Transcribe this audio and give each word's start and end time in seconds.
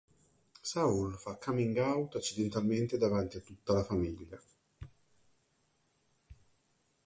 Saul 0.69 1.11
fa 1.13 1.35
coming 1.37 1.77
out 1.77 2.15
accidentalmente 2.15 2.97
davanti 2.97 3.37
a 3.37 3.41
tutta 3.41 3.73
la 3.73 3.83
famiglia. 3.83 4.41